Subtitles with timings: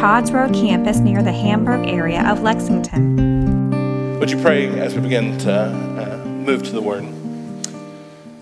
[0.00, 4.18] Todd's Road campus near the Hamburg area of Lexington.
[4.18, 7.04] Would you pray as we begin to uh, move to the Word?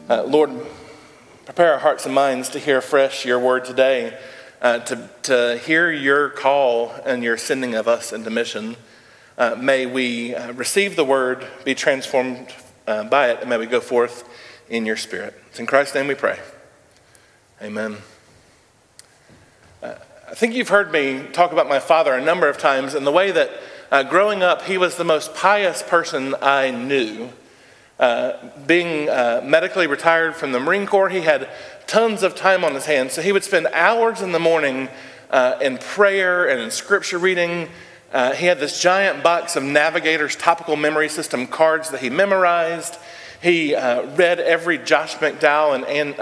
[0.09, 0.53] Uh, Lord,
[1.47, 4.17] prepare our hearts and minds to hear fresh your Word today,
[4.63, 8.77] uh, to, to hear your call and your sending of us into mission.
[9.37, 12.55] Uh, may we uh, receive the Word, be transformed
[12.87, 14.29] uh, by it, and may we go forth
[14.69, 15.35] in your Spirit.
[15.49, 16.39] It's in Christ's name we pray.
[17.61, 17.97] Amen.
[20.31, 23.11] I think you've heard me talk about my father a number of times and the
[23.11, 23.51] way that
[23.91, 27.31] uh, growing up, he was the most pious person I knew.
[27.99, 28.35] Uh,
[28.67, 31.49] being uh, medically retired from the Marine Corps, he had
[31.87, 33.15] tons of time on his hands.
[33.15, 34.91] So he would spend hours in the morning
[35.31, 37.71] uh, in prayer and in scripture reading.
[38.13, 42.97] Uh, he had this giant box of Navigator's topical memory system cards that he memorized.
[43.41, 46.21] He uh, read every Josh McDowell and, and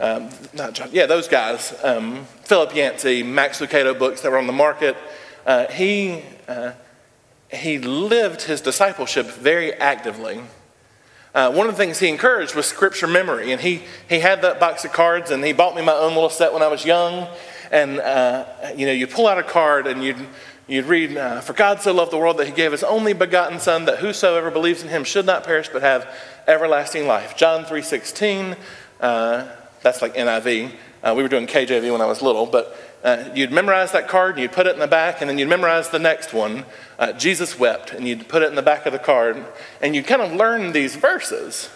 [0.00, 4.46] um, not John, yeah, those guys, um, Philip Yancey, Max Lucado books that were on
[4.46, 4.96] the market.
[5.46, 6.72] Uh, he, uh,
[7.50, 10.40] he lived his discipleship very actively.
[11.34, 14.58] Uh, one of the things he encouraged was scripture memory, and he, he had that
[14.58, 17.28] box of cards, and he bought me my own little set when I was young.
[17.70, 20.16] And uh, you know, you pull out a card, and you'd
[20.66, 23.60] you'd read, uh, "For God so loved the world that He gave His only begotten
[23.60, 26.10] Son, that whosoever believes in Him should not perish but have
[26.46, 28.56] everlasting life." John three sixteen.
[29.00, 29.48] Uh,
[29.82, 30.72] that's like NIV.
[31.02, 34.34] Uh, we were doing KJV when I was little, but uh, you'd memorize that card
[34.34, 36.64] and you'd put it in the back, and then you'd memorize the next one.
[36.98, 39.44] Uh, Jesus wept, and you'd put it in the back of the card,
[39.80, 41.70] and you'd kind of learn these verses.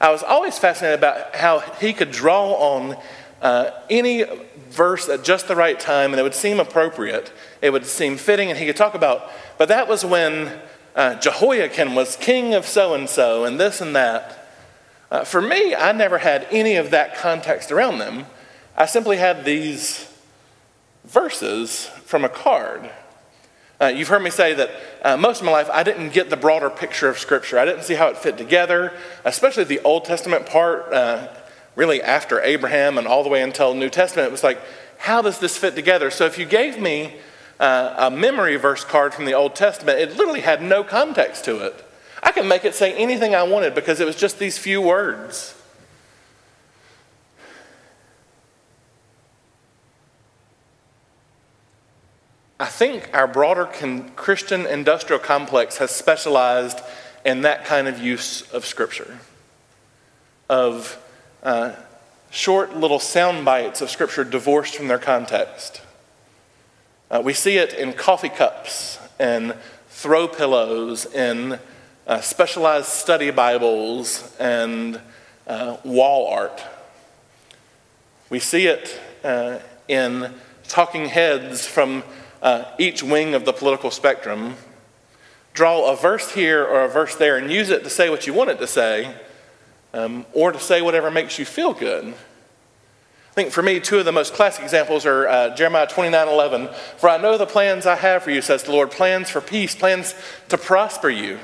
[0.00, 2.96] I was always fascinated about how he could draw on
[3.42, 4.24] uh, any
[4.70, 7.32] verse at just the right time, and it would seem appropriate.
[7.60, 10.58] It would seem fitting, and he could talk about, but that was when
[10.94, 14.37] uh, Jehoiakim was king of so and so, and this and that.
[15.10, 18.26] Uh, for me, I never had any of that context around them.
[18.76, 20.12] I simply had these
[21.04, 22.90] verses from a card.
[23.80, 24.70] Uh, you've heard me say that
[25.02, 27.58] uh, most of my life I didn't get the broader picture of Scripture.
[27.58, 28.92] I didn't see how it fit together,
[29.24, 31.28] especially the Old Testament part, uh,
[31.74, 34.28] really after Abraham and all the way until New Testament.
[34.28, 34.60] It was like,
[34.98, 36.10] how does this fit together?
[36.10, 37.16] So if you gave me
[37.60, 41.64] uh, a memory verse card from the Old Testament, it literally had no context to
[41.64, 41.87] it.
[42.22, 45.54] I could make it say anything I wanted because it was just these few words.
[52.60, 56.80] I think our broader con- Christian industrial complex has specialized
[57.24, 59.18] in that kind of use of Scripture,
[60.48, 61.00] of
[61.42, 61.74] uh,
[62.30, 65.82] short little sound bites of Scripture divorced from their context.
[67.10, 69.54] Uh, we see it in coffee cups and
[69.88, 71.60] throw pillows and
[72.08, 74.98] uh, specialized study Bibles, and
[75.46, 76.64] uh, wall art.
[78.30, 79.58] We see it uh,
[79.88, 80.32] in
[80.66, 82.02] talking heads from
[82.40, 84.56] uh, each wing of the political spectrum.
[85.52, 88.32] Draw a verse here or a verse there and use it to say what you
[88.32, 89.14] want it to say,
[89.92, 92.06] um, or to say whatever makes you feel good.
[92.06, 96.68] I think for me, two of the most classic examples are uh, Jeremiah 29 11.
[96.96, 99.74] For I know the plans I have for you, says the Lord plans for peace,
[99.74, 100.14] plans
[100.48, 101.38] to prosper you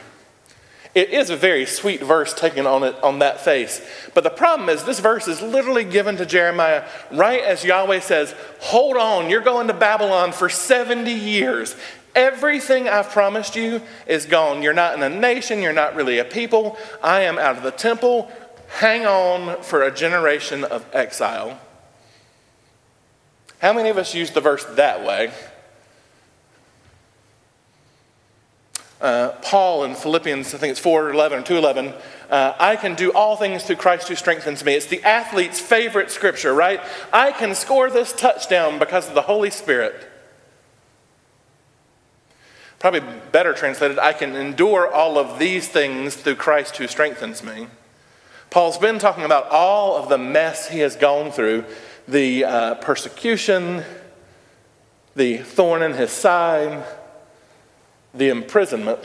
[0.94, 3.80] it is a very sweet verse taken on, it, on that face.
[4.14, 8.34] But the problem is, this verse is literally given to Jeremiah right as Yahweh says,
[8.60, 11.74] Hold on, you're going to Babylon for 70 years.
[12.14, 14.62] Everything I've promised you is gone.
[14.62, 16.78] You're not in a nation, you're not really a people.
[17.02, 18.30] I am out of the temple.
[18.68, 21.58] Hang on for a generation of exile.
[23.58, 25.32] How many of us use the verse that way?
[29.04, 31.94] Uh, Paul in Philippians, I think it's 4.11 or 2.11,
[32.30, 34.72] uh, I can do all things through Christ who strengthens me.
[34.72, 36.80] It's the athlete's favorite scripture, right?
[37.12, 40.08] I can score this touchdown because of the Holy Spirit.
[42.78, 47.66] Probably better translated, I can endure all of these things through Christ who strengthens me.
[48.48, 51.66] Paul's been talking about all of the mess he has gone through
[52.08, 53.84] the uh, persecution,
[55.14, 56.84] the thorn in his side,
[58.14, 59.00] the imprisonment,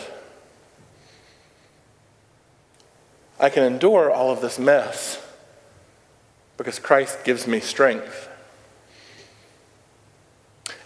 [3.40, 5.26] I can endure all of this mess
[6.58, 8.28] because Christ gives me strength.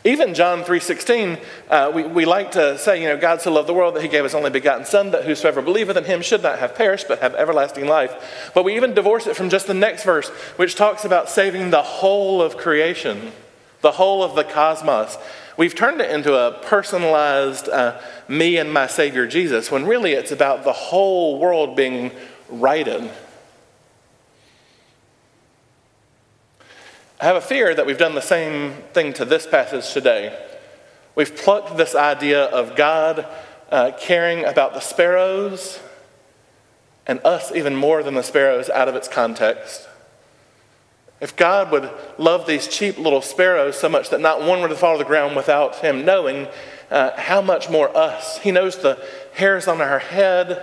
[0.06, 3.74] Even John 3.16, uh, we, we like to say, you know, God so loved the
[3.74, 6.60] world that he gave his only begotten Son, that whosoever believeth in him should not
[6.60, 8.52] have perished, but have everlasting life.
[8.54, 10.28] But we even divorce it from just the next verse,
[10.58, 13.31] which talks about saving the whole of creation,
[13.80, 15.18] the whole of the cosmos.
[15.55, 20.31] We've turned it into a personalized uh, me and my Savior Jesus, when really it's
[20.31, 22.11] about the whole world being
[22.50, 23.09] righted.
[27.21, 30.38] I have a fear that we've done the same thing to this passage today.
[31.15, 33.27] We've plucked this idea of God
[33.71, 35.79] uh, caring about the sparrows
[37.05, 39.88] and us even more than the sparrows out of its context.
[41.24, 44.75] If God would love these cheap little sparrows so much that not one were to
[44.75, 46.50] fall to the ground without Him knowing,
[46.92, 48.40] uh, how much more us?
[48.40, 49.02] He knows the
[49.34, 50.62] hairs on our head.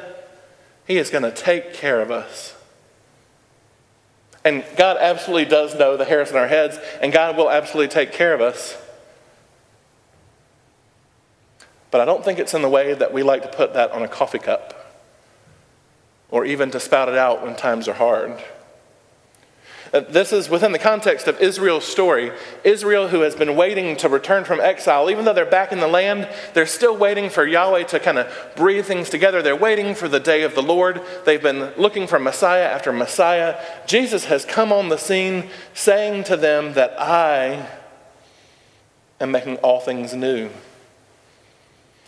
[0.87, 2.55] He is going to take care of us.
[4.45, 8.13] And God absolutely does know the hairs on our heads, and God will absolutely take
[8.13, 8.77] care of us.
[11.91, 14.03] But I don't think it's in the way that we like to put that on
[14.03, 14.75] a coffee cup
[16.31, 18.45] or even to spout it out when times are hard.
[19.93, 22.31] Uh, this is within the context of Israel's story.
[22.63, 25.89] Israel, who has been waiting to return from exile, even though they're back in the
[25.89, 29.43] land, they're still waiting for Yahweh to kind of breathe things together.
[29.43, 31.01] They're waiting for the day of the Lord.
[31.25, 33.61] They've been looking for Messiah after Messiah.
[33.87, 37.67] Jesus has come on the scene saying to them that I
[39.21, 40.51] am making all things new.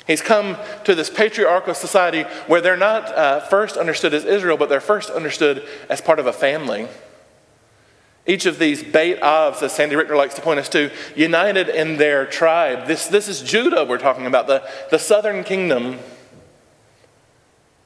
[0.06, 4.68] He's come to this patriarchal society where they're not uh, first understood as Israel, but
[4.68, 6.88] they're first understood as part of a family.
[8.26, 11.96] Each of these Beit Avs, as Sandy Richter likes to point us to, united in
[11.96, 12.86] their tribe.
[12.86, 15.98] This, this is Judah we're talking about, the, the southern kingdom.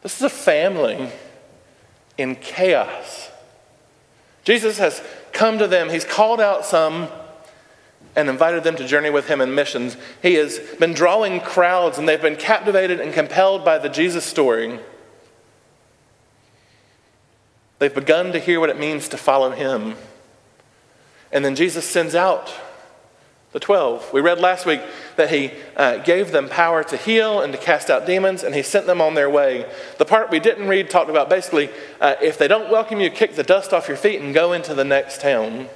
[0.02, 1.10] This is a family
[2.18, 3.30] in chaos.
[4.44, 5.02] Jesus has
[5.32, 7.08] come to them, he's called out some
[8.14, 9.96] and invited them to journey with him in missions.
[10.22, 14.80] He has been drawing crowds, and they've been captivated and compelled by the Jesus story.
[17.78, 19.96] They've begun to hear what it means to follow him.
[21.36, 22.50] And then Jesus sends out
[23.52, 24.10] the 12.
[24.10, 24.80] We read last week
[25.16, 28.62] that he uh, gave them power to heal and to cast out demons, and he
[28.62, 29.70] sent them on their way.
[29.98, 31.68] The part we didn't read talked about basically
[32.00, 34.72] uh, if they don't welcome you, kick the dust off your feet and go into
[34.72, 35.68] the next town.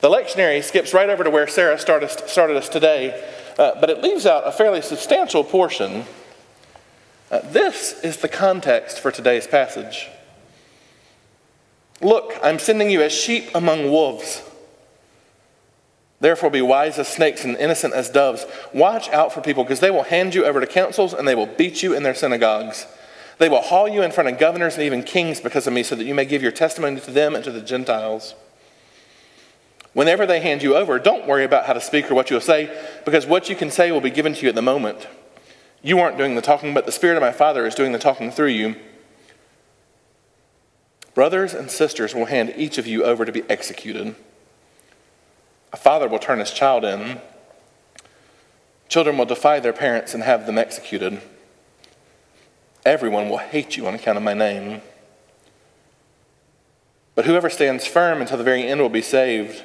[0.00, 3.24] The lectionary skips right over to where Sarah started, started us today,
[3.60, 6.04] uh, but it leaves out a fairly substantial portion.
[7.30, 10.08] Uh, this is the context for today's passage.
[12.00, 14.42] Look, I'm sending you as sheep among wolves.
[16.20, 18.46] Therefore, be wise as snakes and innocent as doves.
[18.72, 21.46] Watch out for people because they will hand you over to councils and they will
[21.46, 22.86] beat you in their synagogues.
[23.38, 25.94] They will haul you in front of governors and even kings because of me, so
[25.94, 28.34] that you may give your testimony to them and to the Gentiles.
[29.92, 32.74] Whenever they hand you over, don't worry about how to speak or what you'll say,
[33.04, 35.06] because what you can say will be given to you at the moment.
[35.82, 38.30] You aren't doing the talking, but the Spirit of my Father is doing the talking
[38.30, 38.76] through you.
[41.16, 44.14] Brothers and sisters will hand each of you over to be executed.
[45.72, 47.22] A father will turn his child in.
[48.90, 51.22] Children will defy their parents and have them executed.
[52.84, 54.82] Everyone will hate you on account of my name.
[57.14, 59.64] But whoever stands firm until the very end will be saved.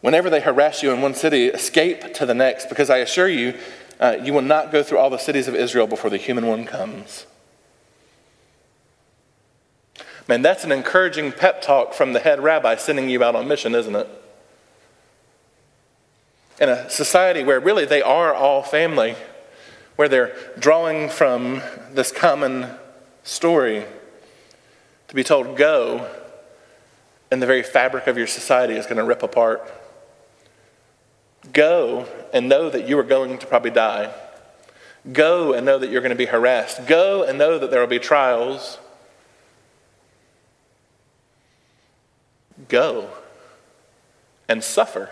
[0.00, 3.58] Whenever they harass you in one city, escape to the next, because I assure you,
[4.00, 6.64] uh, you will not go through all the cities of Israel before the human one
[6.64, 7.26] comes.
[10.26, 13.74] Man, that's an encouraging pep talk from the head rabbi sending you out on mission,
[13.74, 14.08] isn't it?
[16.60, 19.16] In a society where really they are all family,
[19.96, 21.60] where they're drawing from
[21.92, 22.70] this common
[23.22, 23.84] story
[25.08, 26.10] to be told, go,
[27.30, 29.72] and the very fabric of your society is going to rip apart.
[31.52, 34.14] Go and know that you are going to probably die.
[35.12, 36.86] Go and know that you're going to be harassed.
[36.86, 38.78] Go and know that there will be trials.
[42.68, 43.10] Go
[44.48, 45.10] and suffer.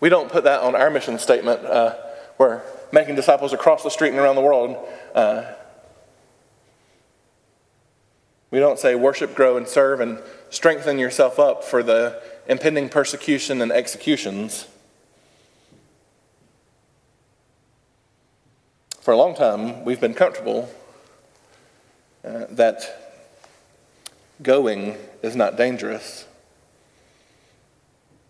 [0.00, 1.64] We don't put that on our mission statement.
[1.64, 1.96] Uh,
[2.36, 4.76] we're making disciples across the street and around the world.
[5.14, 5.44] Uh,
[8.50, 10.18] we don't say worship, grow, and serve and
[10.50, 14.66] strengthen yourself up for the impending persecution and executions.
[19.00, 20.68] For a long time, we've been comfortable
[22.24, 23.01] uh, that
[24.40, 26.26] going is not dangerous.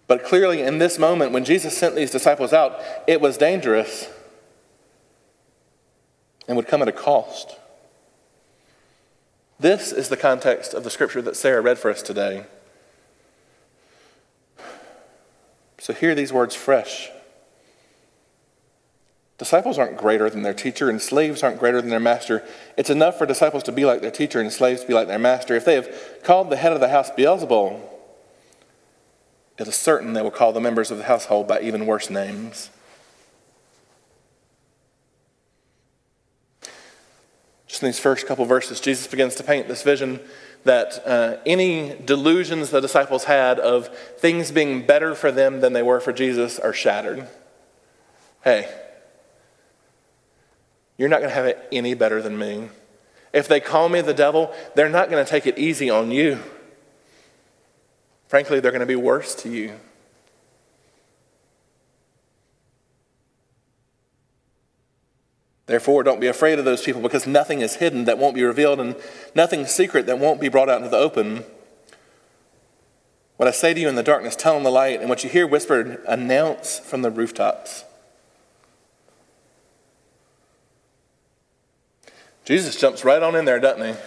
[0.07, 4.09] But clearly, in this moment, when Jesus sent these disciples out, it was dangerous
[6.49, 7.57] and would come at a cost.
[9.61, 12.47] This is the context of the scripture that Sarah read for us today.
[15.79, 17.11] So hear these words fresh
[19.43, 22.45] Disciples aren't greater than their teacher, and slaves aren't greater than their master.
[22.77, 25.19] It's enough for disciples to be like their teacher and slaves to be like their
[25.19, 25.57] master.
[25.57, 27.81] If they have called the head of the house Beelzebul,
[29.59, 32.71] it is certain they will call the members of the household by even worse names.
[37.67, 40.21] Just in these first couple verses, Jesus begins to paint this vision
[40.63, 45.83] that uh, any delusions the disciples had of things being better for them than they
[45.83, 47.27] were for Jesus are shattered.
[48.45, 48.73] Hey,
[51.03, 52.69] you're not going to have it any better than me.
[53.33, 56.39] If they call me the devil, they're not going to take it easy on you.
[58.29, 59.73] Frankly, they're going to be worse to you.
[65.67, 68.79] Therefore, don't be afraid of those people because nothing is hidden that won't be revealed
[68.79, 68.95] and
[69.35, 71.43] nothing secret that won't be brought out into the open.
[73.39, 75.31] What I say to you in the darkness, tell in the light, and what you
[75.31, 77.87] hear whispered, announce from the rooftops.
[82.45, 84.01] Jesus jumps right on in there, doesn't he?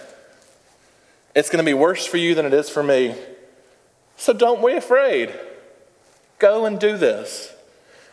[1.34, 3.14] It's going to be worse for you than it is for me.
[4.16, 5.34] So don't be afraid.
[6.38, 7.52] Go and do this.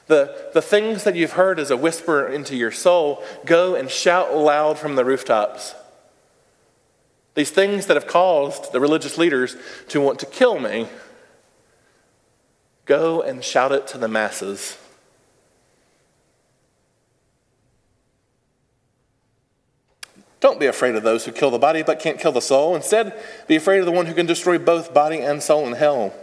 [0.08, 4.36] The, the things that you've heard as a whisper into your soul, go and shout
[4.36, 5.76] loud from the rooftops.
[7.36, 9.56] These things that have caused the religious leaders
[9.90, 10.88] to want to kill me,
[12.86, 14.78] go and shout it to the masses.
[20.44, 22.76] Don't be afraid of those who kill the body but can't kill the soul.
[22.76, 26.14] Instead, be afraid of the one who can destroy both body and soul in hell.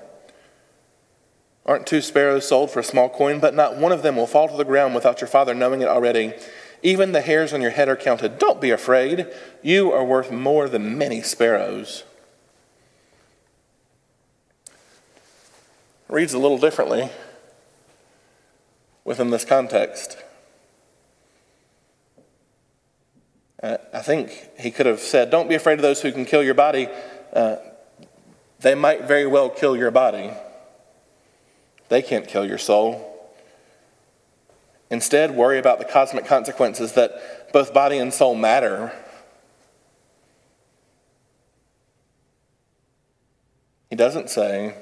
[1.64, 3.40] Aren't two sparrows sold for a small coin?
[3.40, 5.88] But not one of them will fall to the ground without your Father knowing it
[5.88, 6.34] already.
[6.82, 8.38] Even the hairs on your head are counted.
[8.38, 9.26] Don't be afraid.
[9.62, 12.04] You are worth more than many sparrows.
[16.10, 17.08] reads a little differently
[19.02, 20.18] within this context.
[23.62, 26.42] Uh, I think he could have said, Don't be afraid of those who can kill
[26.42, 26.88] your body.
[27.32, 27.56] Uh,
[28.60, 30.30] they might very well kill your body.
[31.88, 33.06] They can't kill your soul.
[34.90, 38.92] Instead, worry about the cosmic consequences that both body and soul matter.
[43.88, 44.74] He doesn't say,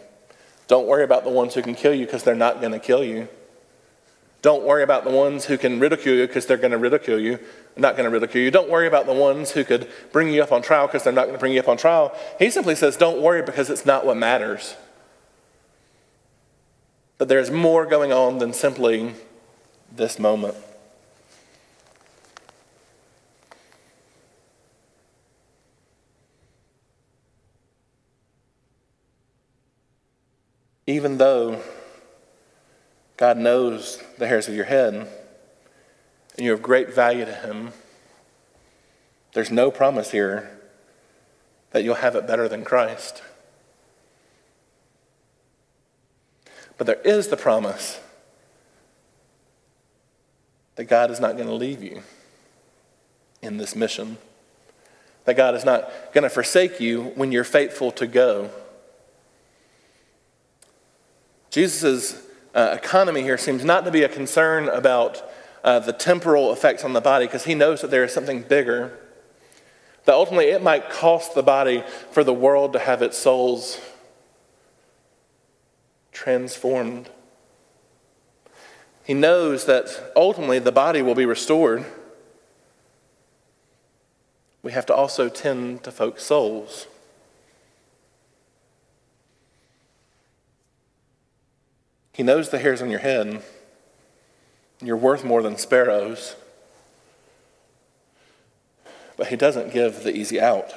[0.67, 3.03] don't worry about the ones who can kill you because they're not going to kill
[3.03, 3.29] you.
[4.41, 7.41] Don't worry about the ones who can ridicule you because they're going to ridicule you,
[7.77, 8.51] not going to ridicule you.
[8.51, 11.23] Don't worry about the ones who could bring you up on trial because they're not
[11.23, 12.17] going to bring you up on trial.
[12.39, 14.77] He simply says, don't worry because it's not what matters
[17.19, 19.15] that there's more going on than simply
[19.91, 20.55] this moment.
[30.87, 31.61] Even though
[33.19, 37.73] God knows the hairs of your head and you have great value to Him,
[39.35, 40.57] there's no promise here
[41.73, 43.23] that you'll have it better than Christ.
[46.79, 48.01] But there is the promise
[50.77, 52.03] that God is not going to leave you
[53.43, 54.17] in this mission,
[55.25, 58.51] that God is not going to forsake you when you're faithful to go.
[61.51, 65.23] Jesus' uh, economy here seems not to be a concern about
[65.65, 68.97] uh, the temporal effects on the body because he knows that there is something bigger.
[70.05, 73.81] That ultimately it might cost the body for the world to have its souls
[76.13, 77.11] transformed.
[79.05, 81.85] He knows that ultimately the body will be restored.
[84.63, 86.87] We have to also tend to folks' souls.
[92.19, 93.43] He knows the hairs on your head.
[94.83, 96.35] You're worth more than sparrows.
[99.17, 100.73] But he doesn't give the easy out.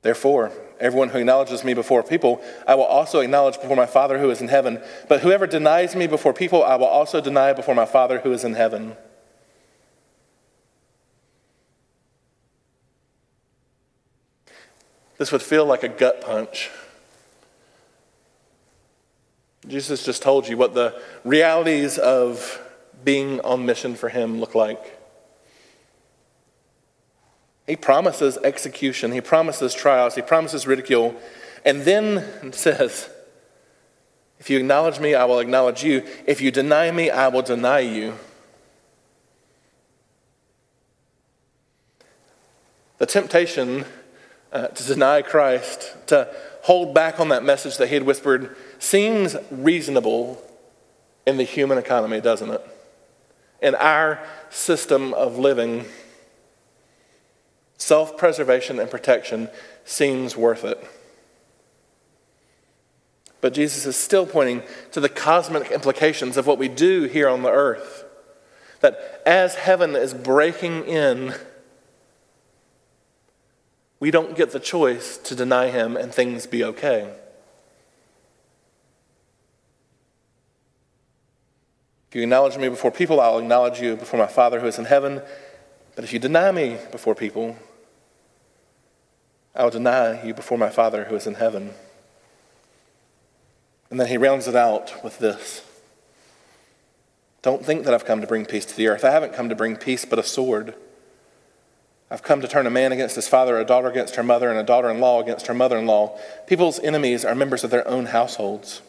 [0.00, 4.30] Therefore, everyone who acknowledges me before people, I will also acknowledge before my Father who
[4.30, 4.80] is in heaven.
[5.06, 8.42] But whoever denies me before people, I will also deny before my Father who is
[8.42, 8.96] in heaven.
[15.20, 16.70] This would feel like a gut punch.
[19.68, 22.58] Jesus just told you what the realities of
[23.04, 24.98] being on mission for Him look like.
[27.66, 31.14] He promises execution, he promises trials, he promises ridicule,
[31.66, 33.10] and then says,
[34.38, 36.02] If you acknowledge me, I will acknowledge you.
[36.26, 38.14] If you deny me, I will deny you.
[42.96, 43.84] The temptation
[44.52, 49.36] uh, to deny Christ, to hold back on that message that he had whispered, seems
[49.50, 50.42] reasonable
[51.26, 52.66] in the human economy, doesn't it?
[53.62, 55.84] In our system of living,
[57.76, 59.48] self preservation and protection
[59.84, 60.82] seems worth it.
[63.40, 67.42] But Jesus is still pointing to the cosmic implications of what we do here on
[67.42, 68.04] the earth.
[68.80, 71.34] That as heaven is breaking in,
[74.00, 77.12] we don't get the choice to deny him and things be okay.
[82.08, 84.86] If you acknowledge me before people, I'll acknowledge you before my Father who is in
[84.86, 85.22] heaven.
[85.94, 87.56] But if you deny me before people,
[89.54, 91.72] I will deny you before my Father who is in heaven.
[93.90, 95.62] And then he rounds it out with this
[97.42, 99.04] Don't think that I've come to bring peace to the earth.
[99.04, 100.74] I haven't come to bring peace, but a sword.
[102.10, 104.58] I've come to turn a man against his father, a daughter against her mother, and
[104.58, 106.18] a daughter in law against her mother in law.
[106.46, 108.82] People's enemies are members of their own households.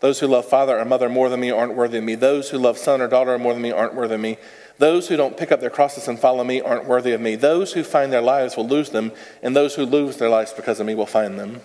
[0.00, 2.16] Those who love father or mother more than me aren't worthy of me.
[2.16, 4.38] Those who love son or daughter more than me aren't worthy of me.
[4.78, 7.36] Those who don't pick up their crosses and follow me aren't worthy of me.
[7.36, 10.78] Those who find their lives will lose them, and those who lose their lives because
[10.80, 11.60] of me will find them.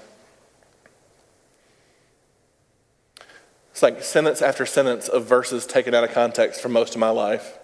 [3.71, 7.09] It's like sentence after sentence of verses taken out of context for most of my
[7.09, 7.57] life.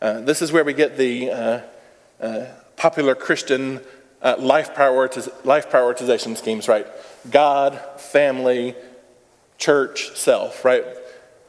[0.00, 1.60] Uh, this is where we get the uh,
[2.20, 3.80] uh, popular Christian
[4.38, 6.86] life, prioritiz- life prioritization schemes, right?
[7.30, 8.74] God, family,
[9.58, 10.84] church, self, right?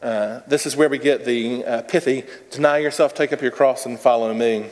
[0.01, 3.85] Uh, this is where we get the uh, pithy deny yourself, take up your cross,
[3.85, 4.67] and follow me.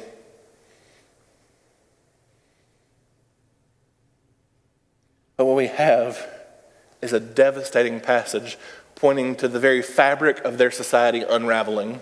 [5.38, 6.28] But what we have
[7.02, 8.58] is a devastating passage
[8.96, 12.02] pointing to the very fabric of their society unraveling.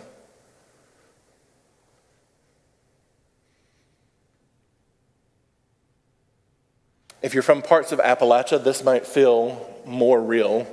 [7.27, 10.66] If you're from parts of Appalachia, this might feel more real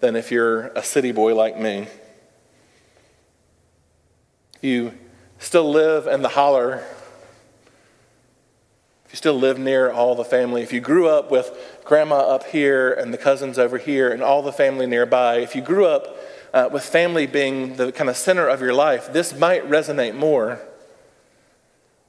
[0.00, 1.86] than if you're a city boy like me.
[4.60, 4.92] You
[5.38, 6.82] still live in the holler.
[9.06, 12.46] If you still live near all the family, if you grew up with grandma up
[12.46, 16.16] here and the cousins over here and all the family nearby, if you grew up
[16.52, 20.60] uh, with family being the kind of center of your life, this might resonate more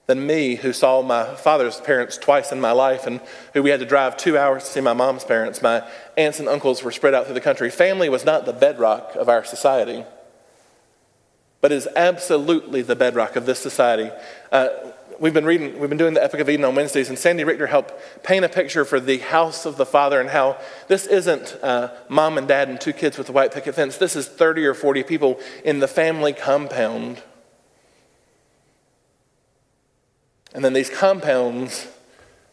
[0.10, 3.22] than me, who saw my father's parents twice in my life and
[3.54, 5.62] who we had to drive two hours to see my mom's parents.
[5.62, 7.70] My aunts and uncles were spread out through the country.
[7.70, 10.04] Family was not the bedrock of our society,
[11.62, 14.10] but is absolutely the bedrock of this society.
[14.52, 14.70] Uh,
[15.20, 17.68] we've been reading, we've been doing the Epic of Eden on Wednesdays, and Sandy Richter
[17.68, 17.94] helped
[18.24, 22.40] paint a picture for the house of the Father and how this isn't uh, mom
[22.40, 23.98] and dad and two kids with a white picket fence.
[23.98, 27.22] This is 30 or 40 people in the family compound
[30.54, 31.88] And then these compounds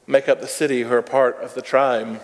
[0.06, 2.20] make up the city who are part of the tribe.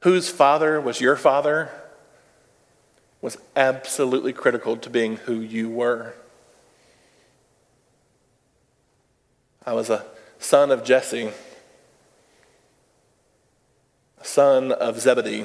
[0.00, 1.70] Whose father was your father
[3.20, 6.14] was absolutely critical to being who you were.
[9.64, 10.04] I was a
[10.40, 11.30] son of Jesse,
[14.20, 15.44] a son of Zebedee.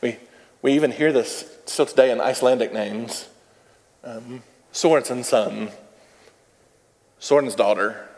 [0.00, 0.18] We,
[0.62, 3.28] we even hear this still today in Icelandic names.
[4.02, 5.70] Um, Sorensen's son,
[7.18, 8.08] Soren's daughter.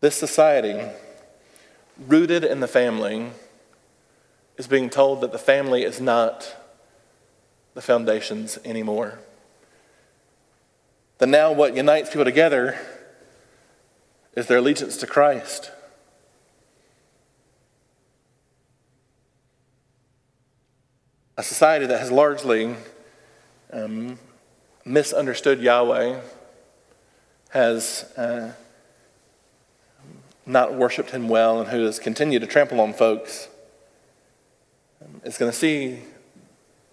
[0.00, 0.90] This society,
[2.06, 3.30] rooted in the family,
[4.58, 6.56] is being told that the family is not
[7.74, 9.18] the foundations anymore.
[11.18, 12.78] That now what unites people together
[14.36, 15.70] is their allegiance to Christ.
[21.36, 22.74] A society that has largely
[23.72, 24.18] um,
[24.84, 26.20] misunderstood Yahweh,
[27.50, 28.52] has uh,
[30.46, 33.48] not worshiped him well, and who has continued to trample on folks,
[35.02, 36.00] um, is going to see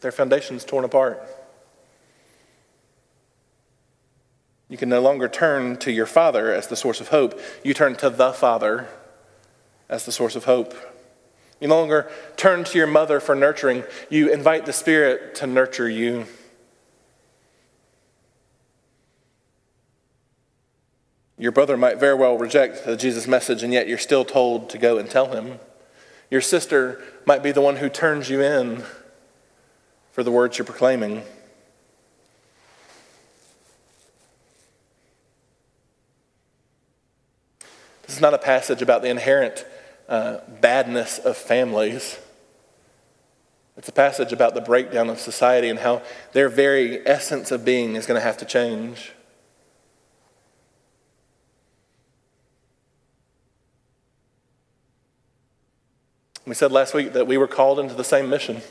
[0.01, 1.21] their foundations torn apart.
[4.67, 7.39] You can no longer turn to your Father as the source of hope.
[7.63, 8.87] You turn to the Father
[9.87, 10.73] as the source of hope.
[11.63, 15.87] You no longer turn to your mother for nurturing, you invite the Spirit to nurture
[15.87, 16.25] you.
[21.37, 24.77] Your brother might very well reject the Jesus message, and yet you're still told to
[24.77, 25.57] go and tell him.
[26.29, 28.83] Your sister might be the one who turns you in
[30.11, 31.23] for the words you're proclaiming.
[38.01, 39.65] This is not a passage about the inherent
[40.09, 42.19] uh, badness of families.
[43.77, 46.01] It's a passage about the breakdown of society and how
[46.33, 49.13] their very essence of being is going to have to change.
[56.45, 58.61] We said last week that we were called into the same mission.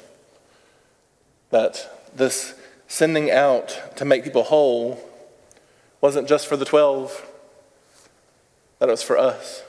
[1.50, 2.54] That this
[2.86, 5.02] sending out to make people whole
[6.02, 7.26] wasn't just for the 12,
[8.78, 9.62] that it was for us.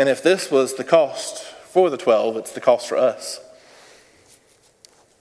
[0.00, 3.38] And if this was the cost for the 12, it's the cost for us.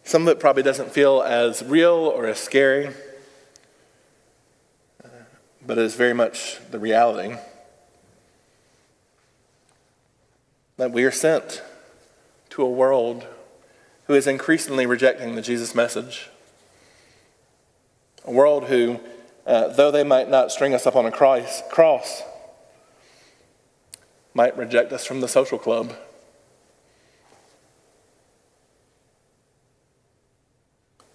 [0.06, 2.92] Some of it probably doesn't feel as real or as scary,
[5.68, 7.36] but it is very much the reality.
[10.78, 11.62] that we are sent
[12.50, 13.28] to a world
[14.08, 16.30] who is increasingly rejecting the Jesus message.
[18.24, 19.02] A world who,
[19.46, 22.24] uh, though they might not string us up on a cross,
[24.40, 25.94] might reject us from the social club.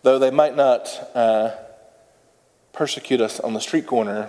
[0.02, 1.52] Though they might not uh,
[2.74, 4.28] persecute us on the street corner,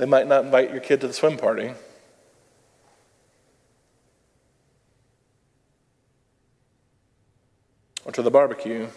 [0.00, 1.74] They might not invite your kid to the swim party.
[8.06, 8.88] Or to the barbecue.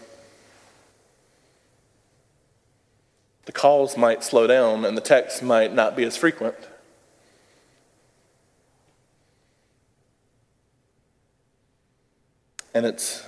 [3.46, 6.56] The calls might slow down and the texts might not be as frequent.
[12.74, 13.26] And it's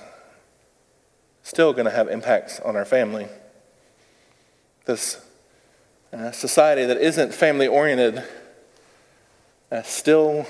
[1.44, 3.28] still going to have impacts on our family.
[4.86, 5.24] This
[6.12, 8.24] uh, society that isn't family oriented
[9.72, 10.48] uh, still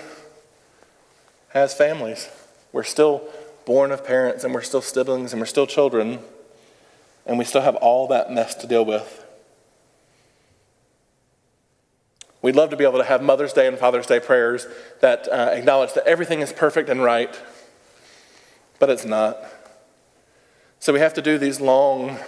[1.50, 2.30] has families.
[2.72, 3.28] We're still
[3.66, 6.20] born of parents and we're still siblings and we're still children
[7.26, 9.25] and we still have all that mess to deal with.
[12.46, 14.68] We'd love to be able to have Mother's Day and Father's Day prayers
[15.02, 17.36] that uh, acknowledge that everything is perfect and right,
[18.78, 19.40] but it's not.
[20.78, 22.20] So we have to do these long,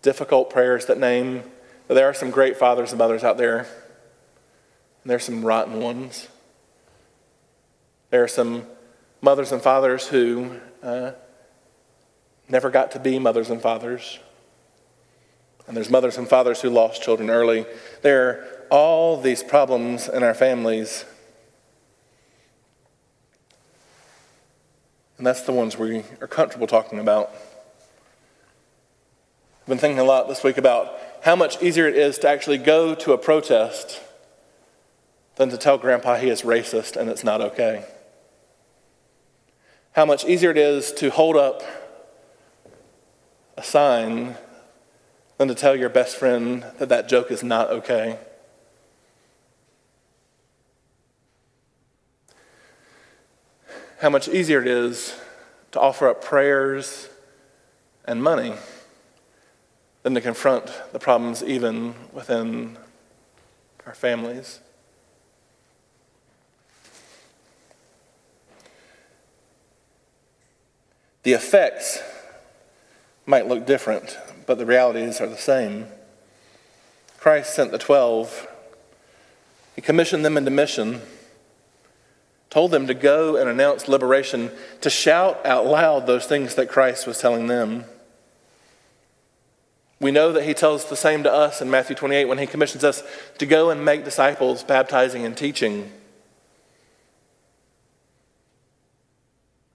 [0.00, 1.42] difficult prayers that name
[1.86, 3.66] but there are some great fathers and mothers out there, and
[5.04, 6.28] there's some rotten ones.
[8.08, 8.64] There are some
[9.20, 11.12] mothers and fathers who uh,
[12.48, 14.18] never got to be mothers and fathers.
[15.66, 17.66] And there's mothers and fathers who lost children early.
[18.00, 21.04] There are all these problems in our families.
[25.16, 27.30] And that's the ones we are comfortable talking about.
[29.62, 32.58] I've been thinking a lot this week about how much easier it is to actually
[32.58, 34.00] go to a protest
[35.36, 37.84] than to tell grandpa he is racist and it's not okay.
[39.92, 41.62] How much easier it is to hold up
[43.56, 44.36] a sign
[45.38, 48.18] than to tell your best friend that that joke is not okay.
[54.00, 55.16] How much easier it is
[55.72, 57.08] to offer up prayers
[58.04, 58.54] and money
[60.02, 62.78] than to confront the problems even within
[63.86, 64.60] our families.
[71.24, 72.00] The effects
[73.26, 75.86] might look different, but the realities are the same.
[77.18, 78.46] Christ sent the 12.
[79.74, 81.02] He commissioned them into mission,
[82.50, 87.06] told them to go and announce liberation, to shout out loud those things that Christ
[87.06, 87.84] was telling them.
[90.00, 92.84] We know that he tells the same to us in Matthew 28 when he commissions
[92.84, 93.02] us
[93.38, 95.90] to go and make disciples, baptizing and teaching.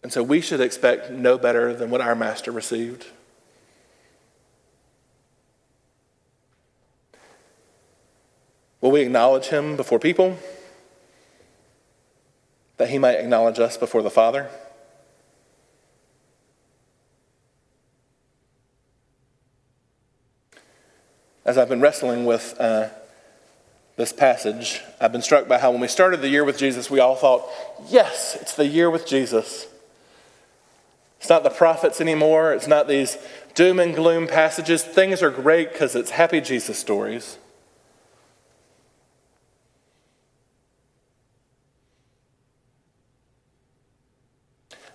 [0.02, 3.06] And so we should expect no better than what our master received.
[8.82, 10.38] Will we acknowledge him before people?
[12.84, 14.50] That he might acknowledge us before the Father?
[21.46, 22.89] as I've been wrestling with uh,
[23.96, 27.00] this passage, I've been struck by how when we started the year with Jesus, we
[27.00, 27.48] all thought,
[27.88, 29.65] yes, it's the year with Jesus.
[31.22, 32.52] It's not the prophets anymore.
[32.52, 33.17] It's not these
[33.56, 34.84] doom and gloom passages.
[34.84, 37.38] Things are great because it's happy Jesus stories.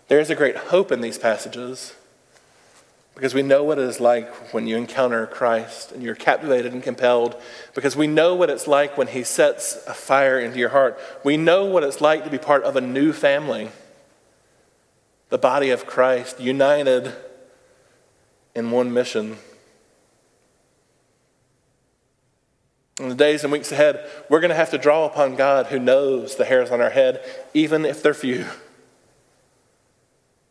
[0.08, 1.94] There is a great hope in these passages
[3.14, 6.82] because we know what it is like when you encounter Christ and you're captivated and
[6.82, 7.34] compelled.
[7.74, 10.98] Because we know what it's like when He sets a fire into your heart.
[11.24, 13.70] We know what it's like to be part of a new family,
[15.30, 17.12] the body of Christ, united
[18.54, 19.36] in one mission.
[23.00, 25.78] In the days and weeks ahead, we're going to have to draw upon God who
[25.78, 27.20] knows the hairs on our head,
[27.52, 28.46] even if they're few.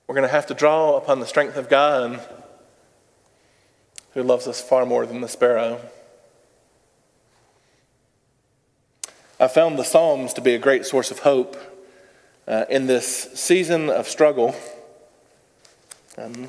[0.08, 2.22] We're going to have to draw upon the strength of God
[4.13, 5.82] who loves us far more than the sparrow.
[9.38, 11.58] I found the Psalms to be a great source of hope
[12.48, 14.56] uh, in this season of struggle
[16.17, 16.48] um,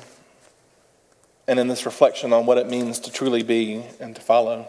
[1.45, 4.67] and in this reflection on what it means to truly be and to follow.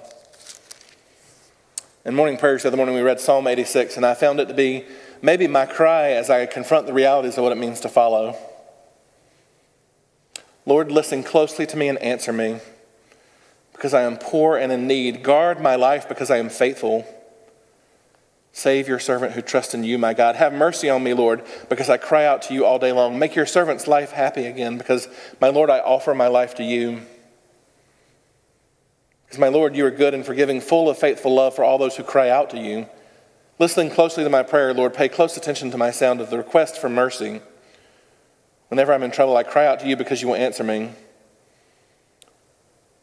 [2.05, 4.55] In morning prayers the other morning, we read Psalm 86, and I found it to
[4.55, 4.85] be
[5.22, 8.37] maybe my cry as I confront the realities of what it means to follow.
[10.66, 12.61] Lord, listen closely to me and answer me
[13.73, 15.23] because I am poor and in need.
[15.23, 17.07] Guard my life because I am faithful.
[18.53, 20.37] Save your servant who trusts in you, my God.
[20.37, 23.18] Have mercy on me, Lord, because I cry out to you all day long.
[23.18, 25.09] Make your servant's life happy again because,
[25.40, 27.01] my Lord, I offer my life to you.
[29.25, 31.96] Because, my Lord, you are good and forgiving, full of faithful love for all those
[31.96, 32.87] who cry out to you.
[33.59, 36.79] Listening closely to my prayer, Lord, pay close attention to my sound of the request
[36.79, 37.40] for mercy.
[38.70, 40.92] Whenever I'm in trouble, I cry out to you because you will answer me.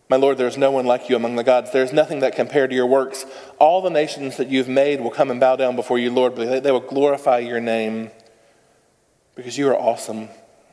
[0.10, 1.71] My Lord, there is no one like you among the gods.
[1.71, 3.25] There is nothing that compared to your works.
[3.60, 6.63] All the nations that you've made will come and bow down before you, Lord, but
[6.63, 8.10] they will glorify your name
[9.36, 10.30] because you are awesome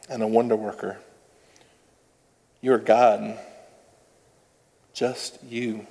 [0.09, 0.99] and a wonder worker.
[2.61, 3.39] You are God
[4.95, 5.87] just you.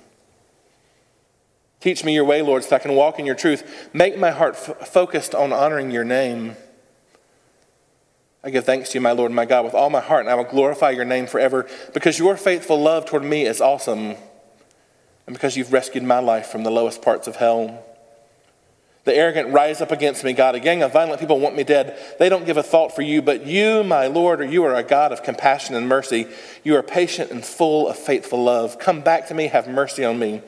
[1.80, 3.90] Teach me your way, Lord, so I can walk in your truth.
[3.92, 6.56] Make my heart f- focused on honoring your name.
[8.44, 10.28] I give thanks to you, my Lord and my God, with all my heart, and
[10.28, 14.16] I will glorify your name forever because your faithful love toward me is awesome,
[15.26, 17.82] and because you've rescued my life from the lowest parts of hell.
[19.04, 20.54] The arrogant rise up against me, God.
[20.54, 21.98] A gang of violent people want me dead.
[22.18, 24.82] They don't give a thought for you, but you, my Lord, or you are a
[24.82, 26.26] God of compassion and mercy.
[26.64, 28.78] You are patient and full of faithful love.
[28.78, 30.42] Come back to me, have mercy on me.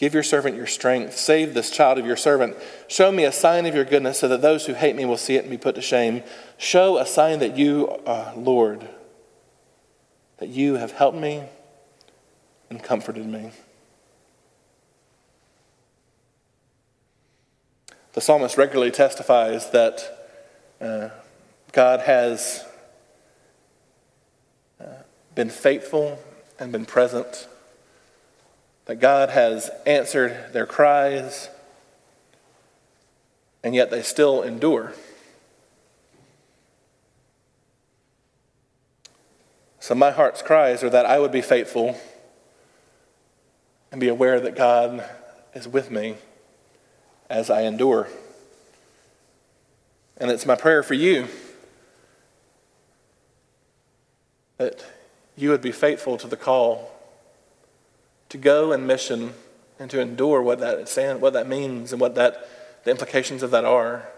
[0.00, 1.18] Give your servant your strength.
[1.18, 2.56] Save this child of your servant.
[2.88, 5.36] Show me a sign of your goodness so that those who hate me will see
[5.36, 6.22] it and be put to shame.
[6.56, 8.88] Show a sign that you, are Lord,
[10.38, 11.44] that you have helped me
[12.70, 13.50] and comforted me.
[18.14, 20.30] The psalmist regularly testifies that
[20.80, 21.10] uh,
[21.72, 22.64] God has
[24.80, 24.86] uh,
[25.34, 26.18] been faithful
[26.58, 27.48] and been present,
[28.90, 31.48] that God has answered their cries,
[33.62, 34.94] and yet they still endure.
[39.78, 42.00] So, my heart's cries are that I would be faithful
[43.92, 45.08] and be aware that God
[45.54, 46.16] is with me
[47.28, 48.08] as I endure.
[50.16, 51.28] And it's my prayer for you
[54.56, 54.84] that
[55.36, 56.99] you would be faithful to the call
[58.30, 59.34] to go in mission
[59.78, 62.48] and to endure what that, what that means and what that,
[62.84, 64.08] the implications of that are.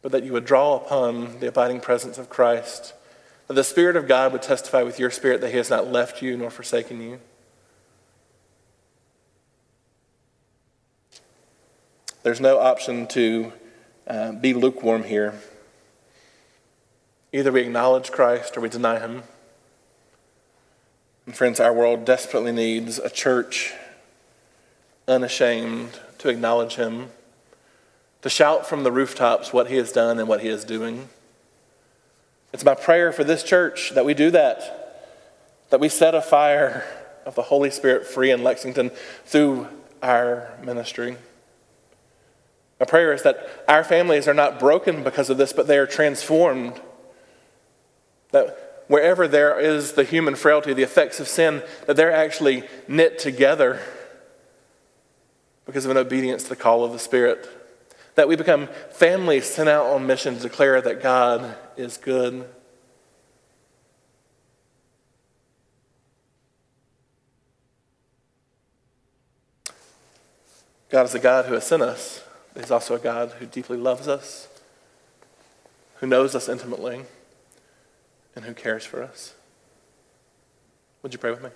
[0.00, 2.94] But that you would draw upon the abiding presence of Christ.
[3.46, 6.22] That the Spirit of God would testify with your spirit that He has not left
[6.22, 7.20] you nor forsaken you.
[12.22, 13.52] There's no option to
[14.06, 15.40] uh, be lukewarm here.
[17.32, 19.24] Either we acknowledge Christ or we deny him.
[21.26, 23.72] And friends, our world desperately needs a church
[25.06, 27.10] unashamed to acknowledge him,
[28.22, 31.08] to shout from the rooftops what he has done and what he is doing.
[32.52, 35.10] It's my prayer for this church that we do that,
[35.70, 36.84] that we set a fire
[37.24, 38.90] of the Holy Spirit free in Lexington
[39.24, 39.68] through
[40.02, 41.16] our ministry.
[42.80, 45.86] My prayer is that our families are not broken because of this, but they are
[45.86, 46.80] transformed.
[48.32, 53.18] That wherever there is the human frailty, the effects of sin, that they're actually knit
[53.18, 53.80] together
[55.64, 57.48] because of an obedience to the call of the Spirit.
[58.14, 62.46] That we become families sent out on mission to declare that God is good.
[70.90, 72.22] God is the God who has sent us.
[72.54, 74.46] He's also a God who deeply loves us,
[76.00, 77.06] who knows us intimately,
[78.34, 79.34] and who cares for us.
[81.02, 81.50] Would you pray with me?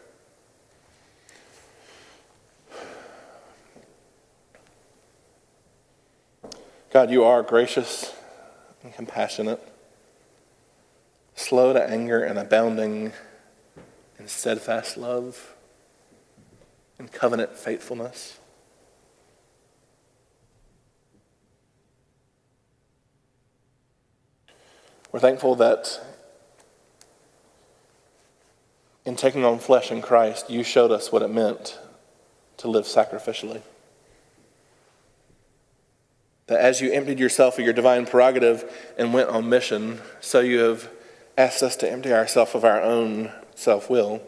[6.93, 8.15] God, you are gracious
[8.83, 9.62] and compassionate,
[11.35, 13.12] slow to anger and abounding
[14.19, 15.55] in steadfast love
[16.99, 18.39] and covenant faithfulness.
[25.12, 26.01] We're thankful that
[29.07, 31.79] in taking on flesh in Christ, you showed us what it meant
[32.59, 33.62] to live sacrificially.
[36.49, 40.59] That as you emptied yourself of your divine prerogative and went on mission, so you
[40.59, 40.90] have
[41.38, 44.21] asked us to empty ourselves of our own self will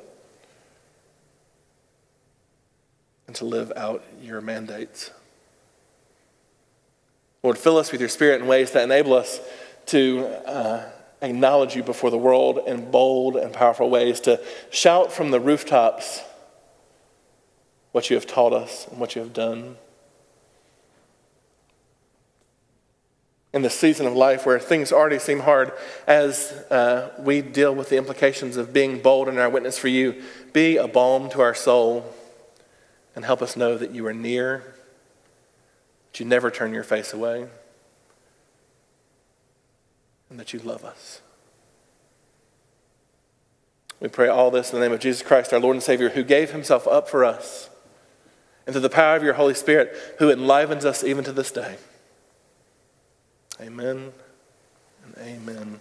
[3.26, 5.10] and to live out your mandates.
[7.42, 9.40] Lord, fill us with your Spirit in ways that enable us
[9.86, 15.30] to uh, acknowledge you before the world in bold and powerful ways, to shout from
[15.30, 16.22] the rooftops
[17.92, 19.76] what you have taught us and what you have done.
[23.52, 25.72] In the season of life where things already seem hard,
[26.06, 30.22] as uh, we deal with the implications of being bold in our witness for you,
[30.52, 32.14] be a balm to our soul
[33.16, 34.62] and help us know that you are near,
[36.12, 37.48] that you never turn your face away,
[40.30, 41.20] and that you love us.
[44.00, 46.22] We pray all this in the name of Jesus Christ, our Lord and Savior, who
[46.22, 47.68] gave himself up for us,
[48.66, 51.76] and through the power of your Holy Spirit, who enlivens us even to this day.
[53.60, 54.12] Amen
[55.04, 55.80] and amen.